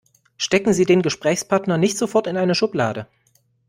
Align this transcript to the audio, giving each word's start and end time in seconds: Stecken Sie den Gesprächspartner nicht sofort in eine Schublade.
Stecken 0.35 0.73
Sie 0.73 0.85
den 0.85 1.03
Gesprächspartner 1.03 1.77
nicht 1.77 1.95
sofort 1.95 2.25
in 2.25 2.35
eine 2.35 2.55
Schublade. 2.55 3.05